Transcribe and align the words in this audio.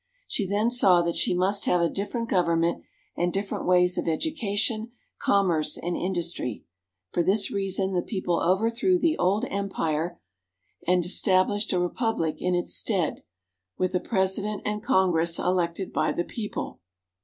She 0.27 0.47
then 0.47 0.71
saw 0.71 1.03
that 1.03 1.15
she 1.15 1.35
must 1.35 1.65
have 1.65 1.79
a 1.79 1.87
different 1.87 2.27
gov 2.27 2.47
ernment 2.47 2.81
and 3.15 3.31
different 3.31 3.67
ways 3.67 3.99
of 3.99 4.07
education, 4.07 4.93
commerce, 5.19 5.77
and 5.77 5.95
in 5.95 6.11
dustry. 6.13 6.63
For 7.11 7.21
this 7.21 7.51
reason 7.51 7.93
the 7.93 8.01
people 8.01 8.41
overthrew 8.41 8.97
the 8.97 9.15
old 9.19 9.45
Empire, 9.51 10.19
and 10.87 11.05
established 11.05 11.71
a 11.71 11.77
Republic 11.79 12.37
in 12.39 12.55
its 12.55 12.73
stead, 12.73 13.21
with 13.77 13.93
a 13.93 13.99
President 13.99 14.63
and 14.65 14.81
Congress 14.81 15.37
elected 15.37 15.93
by 15.93 16.11
the 16.13 16.23
people. 16.25 16.79